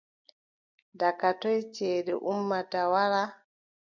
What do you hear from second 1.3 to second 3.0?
toy ceede ummata